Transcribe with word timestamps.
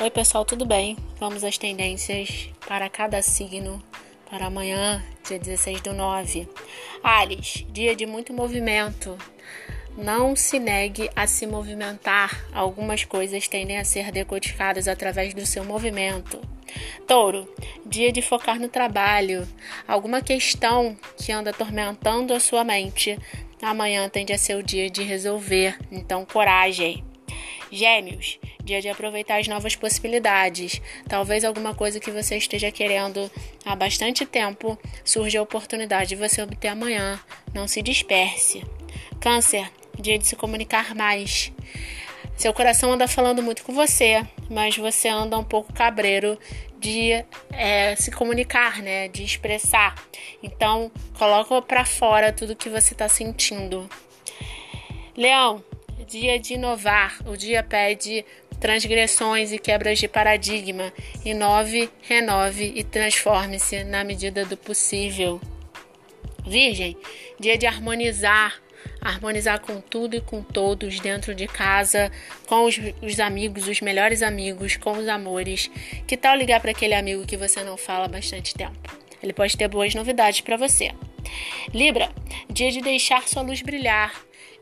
Oi, 0.00 0.10
pessoal, 0.10 0.44
tudo 0.44 0.64
bem? 0.64 0.96
Vamos 1.18 1.42
às 1.42 1.58
tendências 1.58 2.48
para 2.68 2.88
cada 2.88 3.20
signo 3.20 3.82
para 4.30 4.46
amanhã, 4.46 5.04
dia 5.26 5.40
16 5.40 5.80
do 5.80 5.92
9. 5.92 6.48
Ares, 7.02 7.66
dia 7.70 7.96
de 7.96 8.06
muito 8.06 8.32
movimento. 8.32 9.18
Não 9.96 10.36
se 10.36 10.60
negue 10.60 11.10
a 11.16 11.26
se 11.26 11.48
movimentar. 11.48 12.46
Algumas 12.52 13.02
coisas 13.02 13.48
tendem 13.48 13.76
a 13.76 13.84
ser 13.84 14.12
decodificadas 14.12 14.86
através 14.86 15.34
do 15.34 15.44
seu 15.44 15.64
movimento. 15.64 16.40
Touro, 17.04 17.52
dia 17.84 18.12
de 18.12 18.22
focar 18.22 18.60
no 18.60 18.68
trabalho. 18.68 19.48
Alguma 19.86 20.22
questão 20.22 20.96
que 21.16 21.32
anda 21.32 21.50
atormentando 21.50 22.32
a 22.32 22.38
sua 22.38 22.62
mente, 22.62 23.18
amanhã 23.60 24.08
tende 24.08 24.32
a 24.32 24.38
ser 24.38 24.54
o 24.54 24.62
dia 24.62 24.88
de 24.88 25.02
resolver. 25.02 25.76
Então, 25.90 26.24
coragem. 26.24 27.02
Gêmeos, 27.72 28.38
dia 28.68 28.82
de 28.82 28.88
aproveitar 28.88 29.40
as 29.40 29.48
novas 29.48 29.74
possibilidades. 29.74 30.80
Talvez 31.08 31.42
alguma 31.42 31.74
coisa 31.74 31.98
que 31.98 32.10
você 32.10 32.36
esteja 32.36 32.70
querendo 32.70 33.30
há 33.64 33.74
bastante 33.74 34.26
tempo 34.26 34.78
surja 35.02 35.38
a 35.38 35.42
oportunidade 35.42 36.10
de 36.10 36.16
você 36.16 36.42
obter 36.42 36.68
amanhã. 36.68 37.18
Não 37.54 37.66
se 37.66 37.80
disperse. 37.80 38.62
Câncer, 39.20 39.70
dia 39.98 40.18
de 40.18 40.26
se 40.26 40.36
comunicar 40.36 40.94
mais. 40.94 41.50
Seu 42.36 42.52
coração 42.52 42.92
anda 42.92 43.08
falando 43.08 43.42
muito 43.42 43.64
com 43.64 43.72
você, 43.72 44.24
mas 44.50 44.76
você 44.76 45.08
anda 45.08 45.38
um 45.38 45.44
pouco 45.44 45.72
cabreiro 45.72 46.38
de 46.78 47.24
é, 47.50 47.96
se 47.96 48.10
comunicar, 48.10 48.82
né? 48.82 49.08
De 49.08 49.24
expressar. 49.24 49.94
Então, 50.42 50.92
coloca 51.18 51.60
para 51.62 51.84
fora 51.84 52.32
tudo 52.32 52.54
que 52.54 52.68
você 52.68 52.92
está 52.92 53.08
sentindo. 53.08 53.88
Leão, 55.16 55.64
dia 56.06 56.38
de 56.38 56.54
inovar. 56.54 57.18
O 57.26 57.36
dia 57.36 57.62
pede 57.62 58.24
transgressões 58.60 59.52
e 59.52 59.58
quebras 59.58 59.98
de 59.98 60.08
paradigma. 60.08 60.92
Inove, 61.24 61.90
renove 62.02 62.72
e 62.74 62.82
transforme-se 62.82 63.84
na 63.84 64.04
medida 64.04 64.44
do 64.44 64.56
possível. 64.56 65.40
Virgem, 66.46 66.96
dia 67.38 67.58
de 67.58 67.66
harmonizar, 67.66 68.60
harmonizar 69.00 69.60
com 69.60 69.80
tudo 69.80 70.16
e 70.16 70.20
com 70.20 70.42
todos 70.42 70.98
dentro 71.00 71.34
de 71.34 71.46
casa, 71.46 72.10
com 72.46 72.64
os, 72.64 72.78
os 73.02 73.20
amigos, 73.20 73.68
os 73.68 73.80
melhores 73.80 74.22
amigos, 74.22 74.76
com 74.76 74.92
os 74.92 75.08
amores. 75.08 75.70
Que 76.06 76.16
tal 76.16 76.36
ligar 76.36 76.60
para 76.60 76.70
aquele 76.70 76.94
amigo 76.94 77.26
que 77.26 77.36
você 77.36 77.62
não 77.62 77.76
fala 77.76 78.06
há 78.06 78.08
bastante 78.08 78.54
tempo? 78.54 78.98
Ele 79.22 79.32
pode 79.32 79.56
ter 79.56 79.68
boas 79.68 79.94
novidades 79.94 80.40
para 80.40 80.56
você. 80.56 80.92
Libra, 81.74 82.10
dia 82.48 82.70
de 82.70 82.80
deixar 82.80 83.26
sua 83.28 83.42
luz 83.42 83.60
brilhar, 83.62 84.14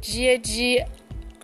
dia 0.00 0.38
de 0.38 0.84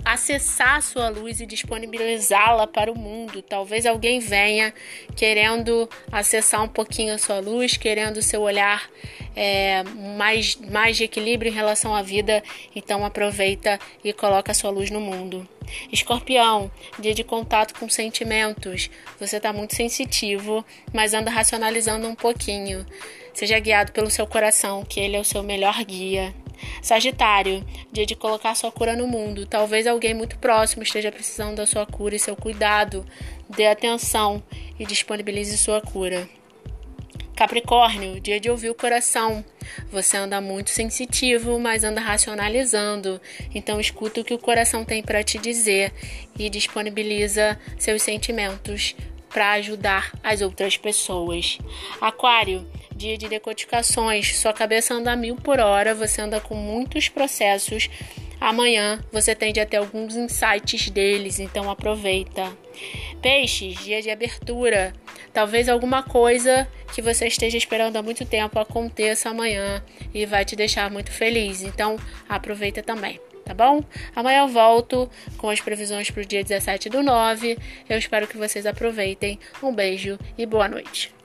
acessar 0.06 0.76
a 0.76 0.80
sua 0.80 1.08
luz 1.08 1.40
e 1.40 1.46
disponibilizá-la 1.46 2.68
para 2.68 2.92
o 2.92 2.96
mundo. 2.96 3.42
Talvez 3.42 3.84
alguém 3.84 4.20
venha 4.20 4.72
querendo 5.16 5.90
acessar 6.12 6.62
um 6.62 6.68
pouquinho 6.68 7.12
a 7.12 7.18
sua 7.18 7.40
luz, 7.40 7.76
querendo 7.76 8.22
seu 8.22 8.42
olhar 8.42 8.88
é, 9.34 9.82
mais, 10.16 10.54
mais 10.54 10.96
de 10.96 11.02
equilíbrio 11.02 11.50
em 11.50 11.54
relação 11.54 11.92
à 11.92 12.02
vida. 12.02 12.40
Então 12.74 13.04
aproveita 13.04 13.80
e 14.04 14.12
coloca 14.12 14.52
a 14.52 14.54
sua 14.54 14.70
luz 14.70 14.92
no 14.92 15.00
mundo. 15.00 15.46
Escorpião, 15.90 16.70
dia 17.00 17.12
de 17.12 17.24
contato 17.24 17.74
com 17.76 17.88
sentimentos. 17.88 18.88
Você 19.18 19.38
está 19.38 19.52
muito 19.52 19.74
sensitivo, 19.74 20.64
mas 20.92 21.14
anda 21.14 21.32
racionalizando 21.32 22.06
um 22.06 22.14
pouquinho. 22.14 22.86
Seja 23.34 23.58
guiado 23.58 23.90
pelo 23.90 24.08
seu 24.08 24.24
coração, 24.24 24.84
que 24.84 25.00
ele 25.00 25.16
é 25.16 25.20
o 25.20 25.24
seu 25.24 25.42
melhor 25.42 25.82
guia. 25.84 26.32
Sagitário, 26.82 27.64
dia 27.92 28.06
de 28.06 28.14
colocar 28.14 28.54
sua 28.54 28.70
cura 28.70 28.96
no 28.96 29.06
mundo. 29.06 29.46
Talvez 29.46 29.86
alguém 29.86 30.14
muito 30.14 30.38
próximo 30.38 30.82
esteja 30.82 31.12
precisando 31.12 31.56
da 31.56 31.66
sua 31.66 31.86
cura 31.86 32.14
e 32.14 32.18
seu 32.18 32.36
cuidado. 32.36 33.04
Dê 33.48 33.66
atenção 33.66 34.42
e 34.78 34.86
disponibilize 34.86 35.56
sua 35.56 35.80
cura. 35.80 36.28
Capricórnio, 37.36 38.18
dia 38.18 38.40
de 38.40 38.50
ouvir 38.50 38.70
o 38.70 38.74
coração. 38.74 39.44
Você 39.90 40.16
anda 40.16 40.40
muito 40.40 40.70
sensitivo, 40.70 41.58
mas 41.60 41.84
anda 41.84 42.00
racionalizando. 42.00 43.20
Então 43.54 43.78
escuta 43.78 44.22
o 44.22 44.24
que 44.24 44.32
o 44.32 44.38
coração 44.38 44.86
tem 44.86 45.02
para 45.02 45.22
te 45.22 45.38
dizer 45.38 45.92
e 46.38 46.48
disponibiliza 46.48 47.60
seus 47.78 48.00
sentimentos 48.00 48.96
para 49.36 49.52
ajudar 49.52 50.12
as 50.24 50.40
outras 50.40 50.78
pessoas. 50.78 51.58
Aquário, 52.00 52.66
dia 52.96 53.18
de 53.18 53.28
decodificações, 53.28 54.34
sua 54.38 54.54
cabeça 54.54 54.94
anda 54.94 55.12
a 55.12 55.16
mil 55.16 55.36
por 55.36 55.60
hora, 55.60 55.94
você 55.94 56.22
anda 56.22 56.40
com 56.40 56.54
muitos 56.54 57.10
processos. 57.10 57.90
Amanhã 58.40 59.04
você 59.12 59.34
tende 59.34 59.60
a 59.60 59.66
ter 59.66 59.76
alguns 59.76 60.16
insights 60.16 60.88
deles, 60.88 61.38
então 61.38 61.70
aproveita. 61.70 62.50
Peixes, 63.20 63.76
dia 63.84 64.00
de 64.00 64.10
abertura. 64.10 64.94
Talvez 65.34 65.68
alguma 65.68 66.02
coisa 66.02 66.66
que 66.94 67.02
você 67.02 67.26
esteja 67.26 67.58
esperando 67.58 67.98
há 67.98 68.02
muito 68.02 68.24
tempo 68.24 68.58
aconteça 68.58 69.28
amanhã 69.28 69.84
e 70.14 70.24
vai 70.24 70.46
te 70.46 70.56
deixar 70.56 70.90
muito 70.90 71.12
feliz. 71.12 71.60
Então 71.60 71.98
aproveita 72.26 72.82
também 72.82 73.20
tá 73.46 73.54
bom? 73.54 73.82
Amanhã 74.14 74.40
eu 74.40 74.48
volto 74.48 75.08
com 75.38 75.48
as 75.48 75.60
previsões 75.60 76.10
para 76.10 76.22
o 76.22 76.26
dia 76.26 76.42
17 76.42 76.90
do 76.90 77.02
9. 77.02 77.56
Eu 77.88 77.96
espero 77.96 78.26
que 78.26 78.36
vocês 78.36 78.66
aproveitem. 78.66 79.38
Um 79.62 79.72
beijo 79.72 80.18
e 80.36 80.44
boa 80.44 80.68
noite. 80.68 81.15